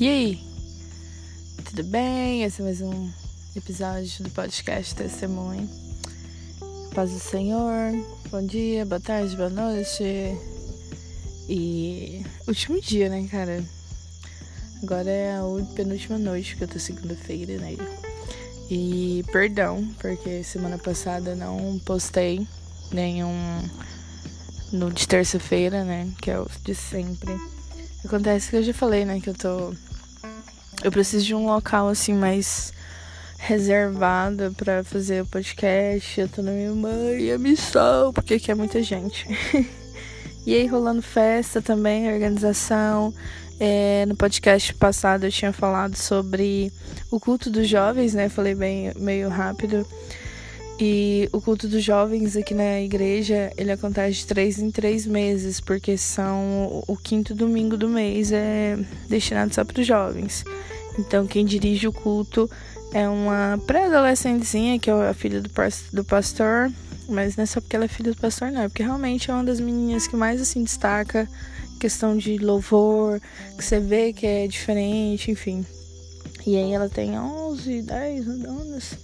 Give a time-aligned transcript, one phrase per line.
[0.00, 0.42] E aí?
[1.62, 2.42] Tudo bem?
[2.42, 3.10] Esse é mais um
[3.54, 5.68] episódio do podcast Testemunho.
[6.94, 7.92] Paz do Senhor.
[8.30, 10.02] Bom dia, boa tarde, boa noite.
[11.50, 13.62] E último dia, né, cara?
[14.82, 15.42] Agora é a
[15.74, 17.76] penúltima noite que eu tô segunda-feira, né?
[18.70, 22.48] E perdão, porque semana passada não postei
[22.90, 23.68] nenhum
[24.72, 26.10] no de terça-feira, né?
[26.22, 27.38] Que é o de sempre.
[28.02, 29.20] Acontece que eu já falei, né?
[29.20, 29.74] Que eu tô
[30.82, 32.72] eu preciso de um local assim mais
[33.38, 36.20] reservado para fazer o podcast.
[36.20, 39.26] Eu tô na minha mãe, a missão, porque aqui é muita gente.
[40.46, 43.12] e aí rolando festa também, organização.
[43.58, 46.72] É, no podcast passado eu tinha falado sobre
[47.10, 48.28] o culto dos jovens, né?
[48.28, 49.86] Falei bem meio rápido.
[50.82, 55.60] E o culto dos jovens aqui na igreja, ele acontece de três em três meses,
[55.60, 60.42] porque são o quinto domingo do mês é destinado só para os jovens.
[61.00, 62.48] Então quem dirige o culto
[62.92, 66.70] é uma pré-adolescentezinha, que é a filha do pastor,
[67.08, 69.34] mas não é só porque ela é filha do pastor, não, é porque realmente é
[69.34, 71.28] uma das meninas que mais assim destaca
[71.80, 73.20] questão de louvor,
[73.56, 75.64] que você vê que é diferente, enfim.
[76.46, 78.98] E aí ela tem 11, 10 anos.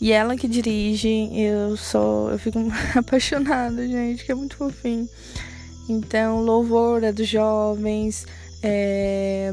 [0.00, 2.58] E ela que dirige, eu sou, eu fico
[2.96, 5.06] apaixonada, gente, que é muito fofinho.
[5.88, 8.26] Então, louvor é dos jovens,
[8.66, 9.50] é,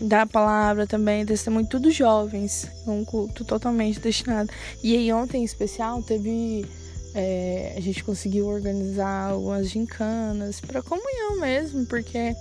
[0.00, 4.50] da palavra também, testemunho, tudo jovens, um culto totalmente destinado.
[4.82, 6.66] E aí ontem em especial teve,
[7.14, 12.34] é, a gente conseguiu organizar algumas gincanas para comunhão mesmo, porque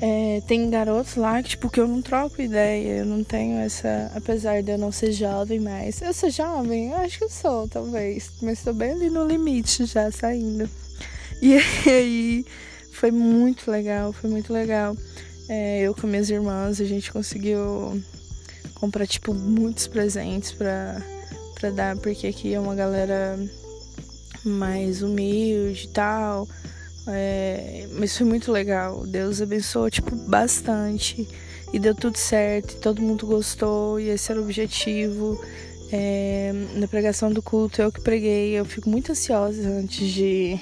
[0.00, 4.12] é, tem garotos lá que, tipo, que eu não troco ideia, eu não tenho essa.
[4.14, 6.00] Apesar de eu não ser jovem mais.
[6.02, 6.90] Eu sou jovem?
[6.90, 8.30] Eu acho que eu sou, talvez.
[8.40, 10.70] Mas estou bem ali no limite já saindo.
[11.42, 11.56] E
[11.90, 12.44] aí
[12.96, 14.96] foi muito legal, foi muito legal.
[15.48, 18.02] É, eu com minhas irmãs, a gente conseguiu
[18.74, 21.00] comprar, tipo, muitos presentes pra,
[21.54, 23.38] pra dar, porque aqui é uma galera
[24.44, 26.48] mais humilde e tal.
[27.08, 29.06] É, mas foi muito legal.
[29.06, 31.28] Deus abençoou, tipo, bastante.
[31.72, 35.38] E deu tudo certo, todo mundo gostou, e esse era o objetivo.
[35.92, 40.58] É, na pregação do culto, eu que preguei, eu fico muito ansiosa antes de.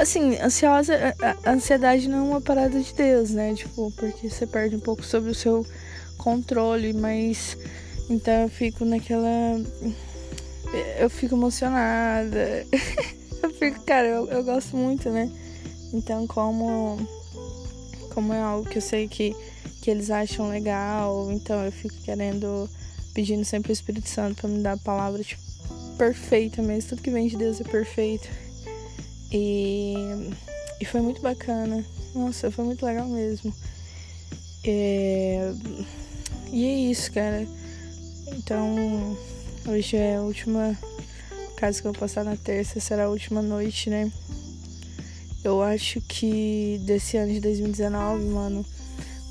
[0.00, 0.94] Assim, ansiosa,
[1.44, 3.54] a ansiedade não é uma parada de Deus, né?
[3.54, 5.66] Tipo, porque você perde um pouco sobre o seu
[6.16, 7.58] controle, mas.
[8.08, 9.28] Então eu fico naquela.
[10.98, 12.66] Eu fico emocionada.
[13.42, 15.30] eu fico, cara, eu, eu gosto muito, né?
[15.92, 16.96] Então, como,
[18.14, 19.36] como é algo que eu sei que,
[19.82, 22.70] que eles acham legal, então eu fico querendo,
[23.12, 25.42] pedindo sempre o Espírito Santo para me dar a palavra, tipo,
[25.98, 26.88] perfeita mesmo.
[26.88, 28.49] Tudo que vem de Deus é perfeito.
[29.32, 29.94] E,
[30.80, 31.84] e foi muito bacana.
[32.14, 33.54] Nossa, foi muito legal mesmo.
[34.64, 35.52] É,
[36.52, 37.46] e é isso, cara.
[38.28, 39.16] Então,
[39.66, 40.76] hoje é a última
[41.56, 44.10] caso que eu vou passar na terça será a última noite, né?
[45.44, 48.64] Eu acho que desse ano de 2019, mano,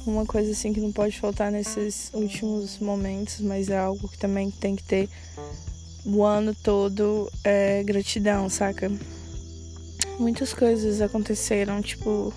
[0.05, 4.51] uma coisa assim que não pode faltar nesses últimos momentos, mas é algo que também
[4.51, 5.09] tem que ter
[6.05, 8.91] o ano todo é gratidão, saca?
[10.19, 12.33] Muitas coisas aconteceram, tipo,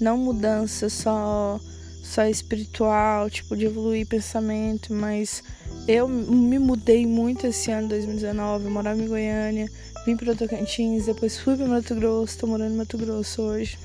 [0.00, 1.58] não mudança só
[2.02, 5.42] só espiritual, tipo, de evoluir pensamento, mas
[5.88, 8.66] eu me mudei muito esse ano, 2019.
[8.66, 9.70] Eu morava em Goiânia,
[10.04, 13.78] vim para Tocantins, depois fui para Mato Grosso, tô morando em Mato Grosso hoje.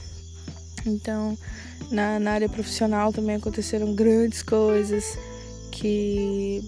[0.86, 1.38] Então,
[1.90, 5.18] na, na área profissional também aconteceram grandes coisas
[5.72, 6.62] que,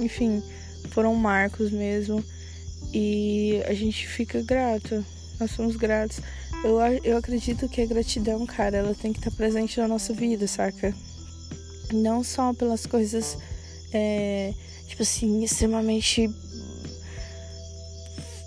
[0.00, 0.42] enfim,
[0.90, 2.24] foram marcos mesmo.
[2.94, 5.04] E a gente fica grato,
[5.38, 6.20] nós somos gratos.
[6.64, 10.46] Eu, eu acredito que a gratidão, cara, ela tem que estar presente na nossa vida,
[10.46, 10.94] saca?
[11.92, 13.38] Não só pelas coisas
[13.92, 14.52] é,
[14.86, 16.30] tipo assim, extremamente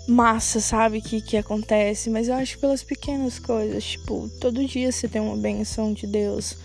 [0.06, 1.00] massa, sabe?
[1.00, 5.20] Que, que acontece, mas eu acho que pelas pequenas coisas, tipo, todo dia você tem
[5.20, 6.56] uma benção de Deus,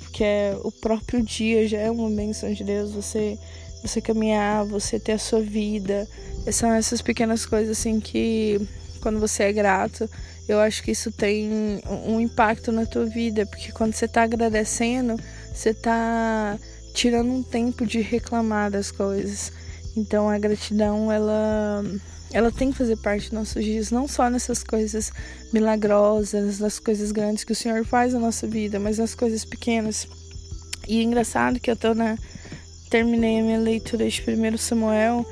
[0.00, 3.38] porque é, o próprio dia já é uma benção de Deus, você
[3.82, 6.06] você caminhar, você ter a sua vida,
[6.52, 8.60] são essas pequenas coisas assim que
[9.00, 10.08] quando você é grato,
[10.48, 15.16] eu acho que isso tem um impacto na tua vida, porque quando você tá agradecendo,
[15.52, 16.58] você tá
[16.94, 19.52] tirando um tempo de reclamar das coisas.
[19.96, 21.84] Então a gratidão ela
[22.32, 25.10] ela tem que fazer parte dos nossos dias, não só nessas coisas
[25.52, 30.06] milagrosas, nas coisas grandes que o Senhor faz na nossa vida, mas nas coisas pequenas.
[30.86, 32.16] E é engraçado que eu tô na
[32.88, 35.24] terminei a minha leitura de 1 Samuel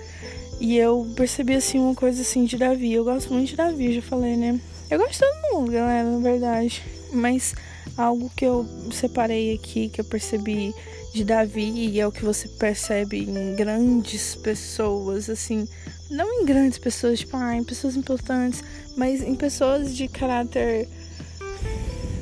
[0.60, 2.92] e eu percebi assim uma coisa assim de Davi.
[2.92, 4.60] Eu gosto muito de Davi, já falei, né?
[4.90, 6.82] Eu gosto de todo mundo, galera, na verdade.
[7.12, 7.54] Mas
[7.96, 10.74] algo que eu separei aqui, que eu percebi
[11.14, 15.66] de Davi, e é o que você percebe em grandes pessoas, assim,
[16.10, 18.62] não em grandes pessoas, tipo, ah, em pessoas importantes,
[18.96, 20.88] mas em pessoas de caráter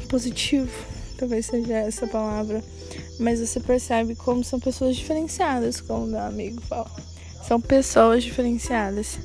[0.09, 0.71] positivo,
[1.17, 2.62] talvez seja essa palavra.
[3.19, 6.91] Mas você percebe como são pessoas diferenciadas, como meu amigo fala.
[7.46, 9.19] São pessoas diferenciadas.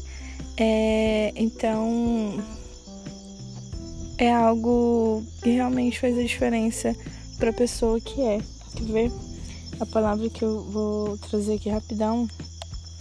[0.58, 2.38] É, então
[4.18, 6.96] é algo que realmente faz a diferença
[7.40, 8.40] para a pessoa que é.
[8.76, 9.12] Quer ver?
[9.80, 12.28] A palavra que eu vou trazer aqui rapidão,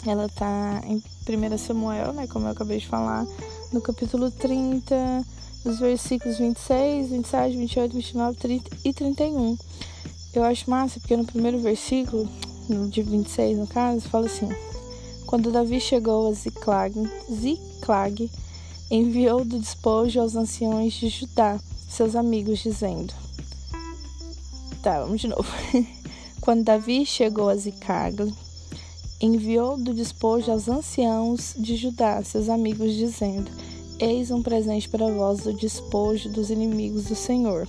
[0.07, 3.27] ela tá em 1 Samuel, né, como eu acabei de falar,
[3.71, 5.23] no capítulo 30,
[5.67, 9.59] os versículos 26, 27, 28, 29, 30 e 31.
[10.33, 12.27] Eu acho massa porque no primeiro versículo,
[12.89, 14.49] de 26 no caso, fala assim:
[15.31, 16.93] Quando Davi chegou a Ziclag,
[17.33, 18.29] Ziclag
[18.91, 21.57] enviou do despojo aos anciões de Judá,
[21.89, 23.15] seus amigos, dizendo:
[24.83, 25.49] Tá, vamos de novo.
[26.43, 28.35] Quando Davi chegou a Ziclag,
[29.21, 33.53] enviou do despojo aos anciãos de Judá, seus amigos, dizendo:
[34.01, 37.69] Eis um presente para vós do despojo dos inimigos do Senhor.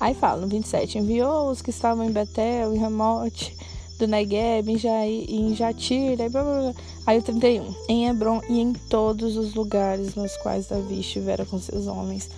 [0.00, 3.56] Aí fala no 27, enviou os que estavam em Betel, em Ramote,
[3.98, 6.74] do Negueb, em, em Jatir, blá, blá, blá.
[7.06, 11.58] aí o 31, em Hebron e em todos os lugares nos quais Davi estivera com
[11.58, 12.28] seus homens.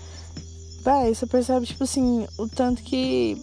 [0.82, 3.36] Vai, você percebe, tipo assim, o tanto que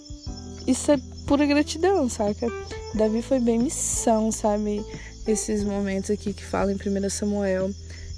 [0.65, 0.97] isso é
[1.27, 2.47] pura gratidão, saca?
[2.93, 4.83] Davi foi bem missão, sabe?
[5.27, 7.69] Esses momentos aqui que fala em 1 Samuel.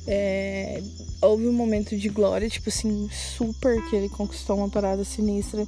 [0.06, 0.82] É,
[1.22, 5.66] houve um momento de glória, tipo assim, super, que ele conquistou uma parada sinistra,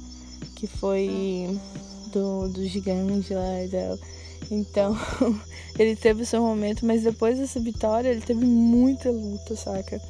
[0.54, 1.58] que foi
[2.12, 3.98] do, do gigante lá e dela.
[4.50, 4.96] Então,
[5.78, 10.00] ele teve o seu momento, mas depois dessa vitória, ele teve muita luta, saca?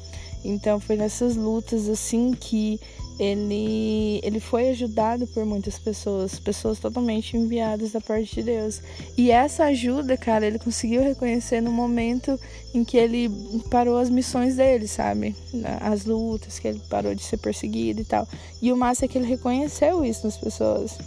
[0.43, 2.79] Então, foi nessas lutas, assim, que
[3.19, 8.81] ele, ele foi ajudado por muitas pessoas, pessoas totalmente enviadas da parte de Deus.
[9.15, 12.39] E essa ajuda, cara, ele conseguiu reconhecer no momento
[12.73, 13.29] em que ele
[13.69, 15.35] parou as missões dele, sabe?
[15.79, 18.27] As lutas, que ele parou de ser perseguido e tal.
[18.59, 20.97] E o massa é que ele reconheceu isso nas pessoas.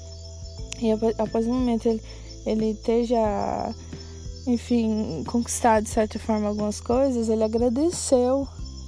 [0.81, 2.03] E após o momento ele,
[2.47, 3.75] ele já,
[4.47, 8.47] enfim, conquistado de certa forma algumas coisas, ele agradeceu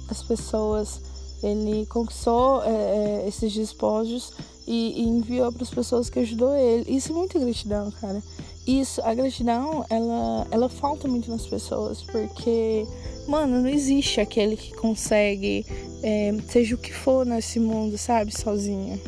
[0.09, 1.01] as pessoas
[1.41, 4.33] ele conquistou é, é, esses despojos
[4.65, 6.85] e, e enviou para as pessoas que ajudou ele.
[6.87, 8.21] Isso é muita gratidão, cara.
[8.65, 12.85] Isso, a gratidão, ela, ela falta muito nas pessoas, porque,
[13.27, 15.65] mano, não existe aquele que consegue,
[16.03, 18.99] é, seja o que for nesse mundo, sabe, sozinho.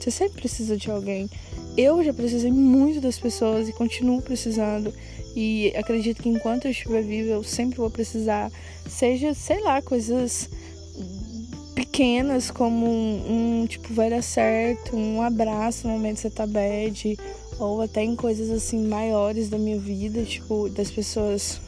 [0.00, 1.30] Você sempre precisa de alguém.
[1.76, 4.92] Eu já precisei muito das pessoas e continuo precisando.
[5.34, 8.50] E acredito que enquanto eu estiver viva, eu sempre vou precisar.
[8.88, 10.48] Seja, sei lá, coisas
[11.74, 16.46] pequenas como um, um, tipo vai dar certo, um abraço no momento que você tá
[16.46, 17.18] bad,
[17.58, 21.60] ou até em coisas assim maiores da minha vida, tipo, das pessoas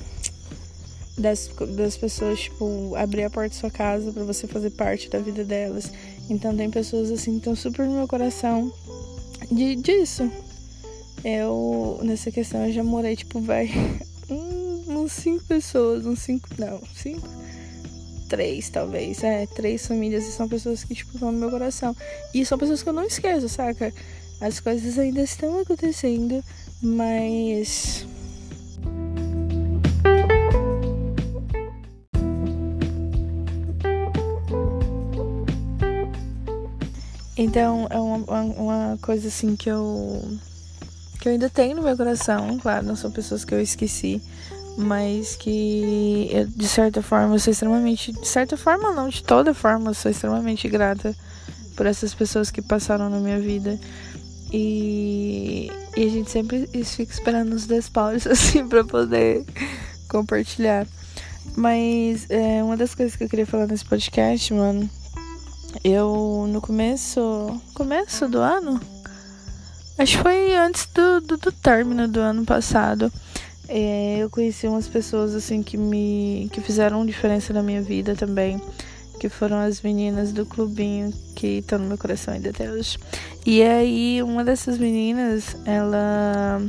[1.18, 5.18] das, das pessoas, tipo, abrir a porta da sua casa para você fazer parte da
[5.18, 5.90] vida delas.
[6.28, 8.72] Então tem pessoas assim que estão super no meu coração
[9.50, 10.30] de, disso.
[11.24, 13.68] Eu, nessa questão, eu já morei, tipo, vai,
[14.88, 17.28] uns cinco pessoas, uns cinco, não, cinco,
[18.28, 19.22] três, talvez.
[19.24, 21.96] É, três famílias e são pessoas que, tipo, estão no meu coração.
[22.32, 23.92] E são pessoas que eu não esqueço, saca?
[24.40, 26.42] As coisas ainda estão acontecendo,
[26.82, 28.06] mas.
[37.56, 40.22] Então é uma, uma coisa assim que eu
[41.18, 44.20] que eu ainda tenho no meu coração, claro, não são pessoas que eu esqueci,
[44.76, 49.54] mas que eu, de certa forma eu sou extremamente, de certa forma não, de toda
[49.54, 51.16] forma eu sou extremamente grata
[51.74, 53.80] por essas pessoas que passaram na minha vida.
[54.52, 59.46] E, e a gente sempre fica esperando os despauros assim para poder
[60.10, 60.86] compartilhar.
[61.56, 64.90] Mas é, uma das coisas que eu queria falar nesse podcast, mano,
[65.84, 68.80] eu no começo, começo do ano,
[69.98, 73.12] acho que foi antes do, do, do término do ano passado,
[73.68, 78.60] é, eu conheci umas pessoas assim que me que fizeram diferença na minha vida também,
[79.18, 82.98] que foram as meninas do clubinho que estão no meu coração ainda até hoje.
[83.44, 86.62] E aí uma dessas meninas, ela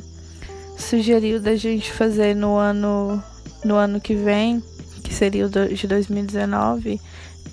[0.77, 3.21] sugeriu da gente fazer no ano
[3.63, 4.63] no ano que vem,
[5.03, 6.99] que seria o de 2019,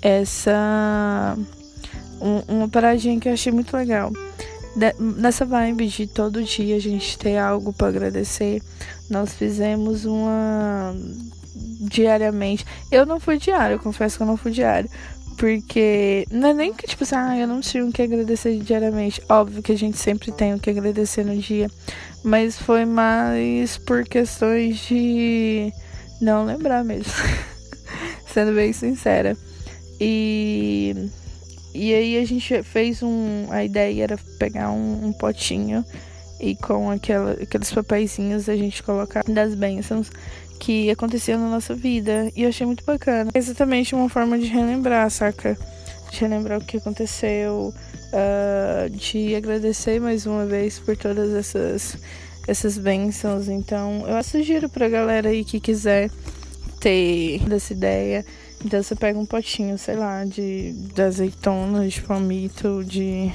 [0.01, 1.37] essa
[2.21, 4.11] um, uma paradinha que eu achei muito legal
[4.99, 8.61] nessa vibe de todo dia a gente ter algo para agradecer,
[9.09, 10.93] nós fizemos uma
[11.79, 12.65] diariamente.
[12.91, 14.89] Eu não fui diário, eu confesso que eu não fui diário,
[15.37, 19.21] Porque não é nem que, tipo assim, ah, eu não tinha o que agradecer diariamente.
[19.29, 21.69] Óbvio que a gente sempre tem o que agradecer no dia.
[22.23, 25.73] Mas foi mais por questões de
[26.21, 27.11] não lembrar mesmo.
[28.33, 29.37] Sendo bem sincera.
[29.99, 31.09] E.
[31.73, 33.47] E aí a gente fez um.
[33.49, 35.83] A ideia era pegar um, um potinho
[36.39, 40.09] e com aquela, aqueles papeizinhos a gente colocar das bênçãos
[40.59, 42.31] que aconteciam na nossa vida.
[42.35, 43.31] E eu achei muito bacana.
[43.33, 45.57] É exatamente uma forma de relembrar, saca?
[46.11, 47.73] De relembrar o que aconteceu,
[48.13, 51.97] uh, de agradecer mais uma vez por todas essas,
[52.47, 53.49] essas bênçãos.
[53.49, 56.09] Então, eu sugiro pra galera aí que quiser
[56.79, 58.25] ter dessa ideia.
[58.63, 63.31] Então, você pega um potinho, sei lá, de, de azeitona, de palmito, de.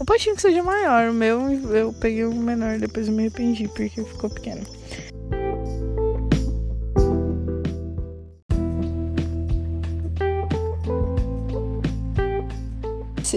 [0.00, 1.10] Um potinho que seja maior.
[1.10, 4.62] O meu, eu peguei um menor, depois eu me arrependi porque ficou pequeno.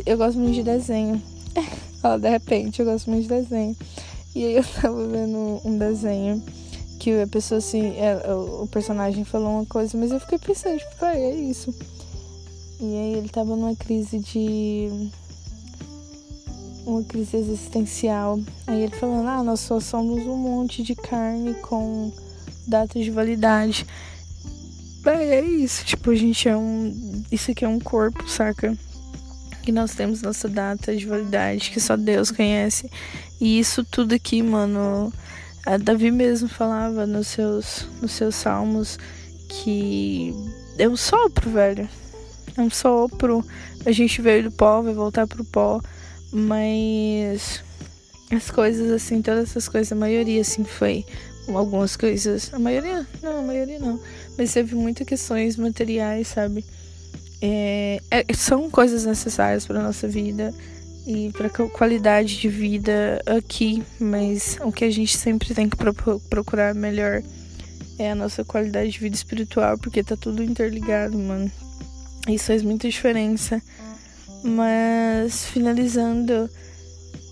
[0.06, 1.22] eu gosto muito de desenho.
[2.04, 3.76] Ó, de repente, eu gosto muito de desenho.
[4.36, 6.44] E aí eu tava vendo um desenho
[7.10, 10.96] que a pessoa assim, é, o personagem falou uma coisa, mas eu fiquei pensando, tipo,
[10.98, 11.74] pai, é isso.
[12.80, 15.10] E aí ele tava numa crise de.
[16.86, 18.40] uma crise existencial.
[18.68, 22.12] Aí ele falando, ah, nós só somos um monte de carne com
[22.68, 23.86] datas de validade.
[25.06, 27.24] É isso, tipo, a gente é um.
[27.32, 28.78] Isso aqui é um corpo, saca?
[29.62, 32.90] que nós temos nossa data de validade, que só Deus conhece.
[33.40, 35.14] E isso tudo aqui, mano,
[35.74, 38.98] a Davi mesmo falava nos seus, nos seus salmos
[39.48, 40.34] que
[40.78, 41.88] é um sopro, velho.
[42.58, 43.46] É um sopro.
[43.86, 45.82] A gente veio do pó, vai voltar pro pó.
[46.32, 47.64] Mas
[48.32, 51.06] as coisas, assim, todas essas coisas, a maioria, assim, foi
[51.48, 52.54] algumas coisas.
[52.54, 53.06] A maioria?
[53.22, 54.00] Não, a maioria não.
[54.38, 56.64] Mas teve muitas questões materiais, sabe?
[57.42, 60.54] é, é, são coisas necessárias para nossa vida
[61.10, 66.20] e para qualidade de vida aqui, mas o que a gente sempre tem que pro
[66.30, 67.24] procurar melhor
[67.98, 71.52] é a nossa qualidade de vida espiritual, porque tá tudo interligado, mano.
[72.28, 73.60] Isso faz muita diferença.
[74.44, 76.48] Mas finalizando,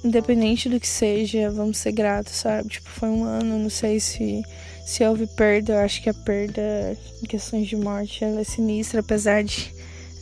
[0.03, 2.69] independente do que seja, vamos ser gratos, sabe?
[2.69, 4.41] Tipo, foi um ano, não sei se
[4.88, 9.01] se houve perda, eu acho que a perda em questões de morte ela é sinistra,
[9.01, 9.72] apesar de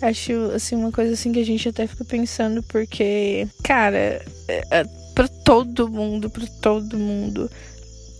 [0.02, 3.98] Acho, assim, uma coisa assim que a gente até fica pensando, porque, cara,
[4.48, 4.84] é, é,
[5.14, 7.50] pra todo mundo, pra todo mundo,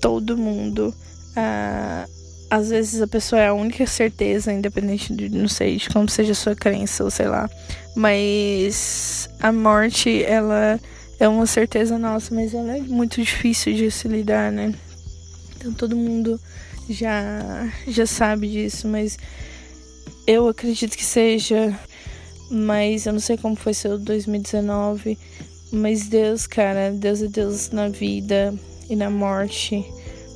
[0.02, 0.94] todo mundo,
[1.36, 2.06] ah,
[2.50, 6.32] às vezes a pessoa é a única certeza, independente de, não sei, de como seja
[6.32, 7.50] a sua crença, ou sei lá.
[7.96, 10.80] Mas a morte, ela
[11.20, 14.74] é uma certeza nossa, mas ela é muito difícil de se lidar, né?
[15.58, 16.40] Então todo mundo
[16.90, 19.18] já, já sabe disso, mas
[20.28, 21.78] eu acredito que seja,
[22.50, 25.18] mas eu não sei como foi seu 2019.
[25.72, 28.54] Mas Deus, cara, Deus é Deus na vida
[28.90, 29.86] e na morte,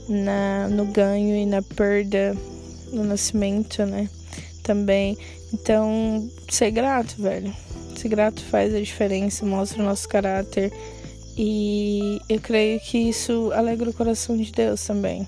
[0.08, 2.36] na, no ganho e na perda,
[2.91, 4.10] no nascimento, né?
[4.63, 5.17] Também.
[5.53, 7.53] Então, ser grato, velho.
[7.96, 10.72] Ser grato faz a diferença, mostra o nosso caráter.
[11.38, 15.27] E eu creio que isso alegra o coração de Deus também.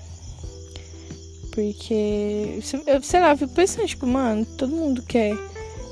[1.52, 2.60] Porque,
[3.02, 5.36] sei lá, eu fico pensando, tipo, mano, todo mundo quer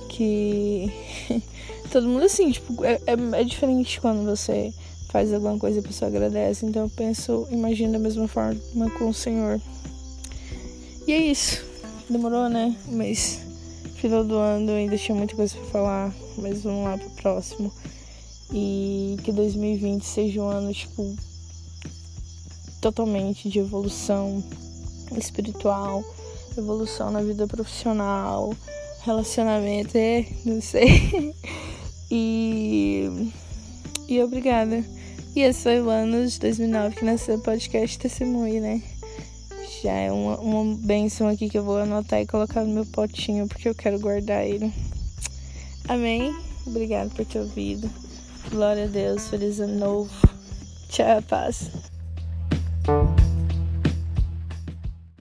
[0.08, 0.90] que.
[1.92, 4.72] todo mundo assim, tipo, é, é, é, diferente quando você
[5.10, 6.64] faz alguma coisa e a pessoa agradece.
[6.64, 8.58] Então eu penso, imagino da mesma forma
[8.98, 9.60] com o Senhor.
[11.06, 11.62] E é isso.
[12.08, 12.74] Demorou, né?
[12.88, 13.40] Mas
[13.96, 16.14] final do ano ainda tinha muita coisa pra falar.
[16.38, 17.70] Mas vamos lá pro próximo.
[18.50, 21.14] E que 2020 seja um ano, tipo,
[22.80, 24.42] totalmente de evolução
[25.18, 26.04] espiritual,
[26.56, 28.54] evolução na vida profissional,
[29.02, 31.34] relacionamento, é, não sei.
[32.10, 33.32] e,
[34.08, 34.84] e obrigada.
[35.34, 38.82] E esse foi o ano de 2009 que nasceu o podcast Testemunho, né?
[39.82, 43.46] Já é uma, uma benção aqui que eu vou anotar e colocar no meu potinho,
[43.46, 44.72] porque eu quero guardar ele.
[45.88, 46.34] Amém?
[46.66, 47.88] Obrigada por ter ouvido.
[48.50, 49.28] Glória a Deus.
[49.28, 50.10] Feliz ano novo.
[50.88, 51.70] Tchau, paz.